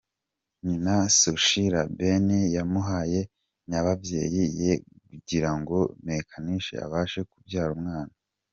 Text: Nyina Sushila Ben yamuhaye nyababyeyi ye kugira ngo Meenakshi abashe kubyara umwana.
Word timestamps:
Nyina 0.65 0.95
Sushila 1.19 1.81
Ben 1.97 2.27
yamuhaye 2.55 3.19
nyababyeyi 3.69 4.43
ye 4.61 4.73
kugira 5.05 5.51
ngo 5.59 5.77
Meenakshi 6.03 6.73
abashe 6.85 7.21
kubyara 7.31 7.71
umwana. 7.79 8.13